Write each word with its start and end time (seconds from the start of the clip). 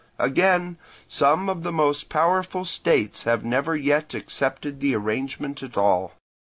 Again, 0.17 0.79
some 1.07 1.47
of 1.47 1.61
the 1.61 1.71
most 1.71 2.09
powerful 2.09 2.65
states 2.65 3.25
have 3.25 3.45
never 3.45 3.75
yet 3.75 4.15
accepted 4.15 4.79
the 4.79 4.95
arrangement 4.95 5.61
at 5.61 5.77
all. 5.77 6.13